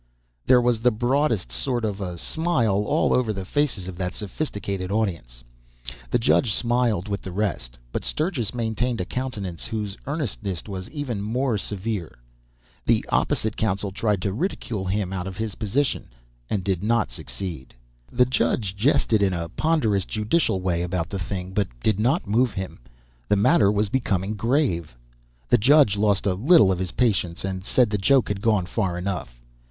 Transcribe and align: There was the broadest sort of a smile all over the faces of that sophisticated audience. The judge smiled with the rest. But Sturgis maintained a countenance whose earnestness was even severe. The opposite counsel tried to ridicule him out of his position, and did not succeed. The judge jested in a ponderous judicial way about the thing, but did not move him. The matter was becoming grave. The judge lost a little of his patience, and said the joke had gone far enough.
There 0.47 0.61
was 0.61 0.79
the 0.79 0.89
broadest 0.89 1.51
sort 1.51 1.85
of 1.85 2.01
a 2.01 2.17
smile 2.17 2.85
all 2.87 3.13
over 3.13 3.31
the 3.31 3.45
faces 3.45 3.87
of 3.87 3.97
that 3.97 4.15
sophisticated 4.15 4.89
audience. 4.89 5.43
The 6.09 6.17
judge 6.17 6.51
smiled 6.53 7.07
with 7.07 7.21
the 7.21 7.31
rest. 7.31 7.77
But 7.91 8.03
Sturgis 8.03 8.51
maintained 8.51 8.99
a 8.99 9.05
countenance 9.05 9.63
whose 9.65 9.95
earnestness 10.07 10.63
was 10.67 10.89
even 10.89 11.19
severe. 11.59 12.17
The 12.83 13.05
opposite 13.09 13.55
counsel 13.55 13.91
tried 13.91 14.23
to 14.23 14.33
ridicule 14.33 14.85
him 14.85 15.13
out 15.13 15.27
of 15.27 15.37
his 15.37 15.53
position, 15.53 16.07
and 16.49 16.63
did 16.63 16.81
not 16.83 17.11
succeed. 17.11 17.75
The 18.11 18.25
judge 18.25 18.75
jested 18.75 19.21
in 19.21 19.33
a 19.33 19.49
ponderous 19.49 20.05
judicial 20.05 20.59
way 20.61 20.81
about 20.81 21.11
the 21.11 21.19
thing, 21.19 21.51
but 21.53 21.67
did 21.79 21.99
not 21.99 22.25
move 22.25 22.55
him. 22.55 22.79
The 23.29 23.35
matter 23.35 23.71
was 23.71 23.89
becoming 23.89 24.33
grave. 24.33 24.95
The 25.49 25.59
judge 25.59 25.95
lost 25.95 26.25
a 26.25 26.33
little 26.33 26.71
of 26.71 26.79
his 26.79 26.93
patience, 26.93 27.45
and 27.45 27.63
said 27.63 27.91
the 27.91 27.99
joke 27.99 28.29
had 28.29 28.41
gone 28.41 28.65
far 28.65 28.97
enough. 28.97 29.39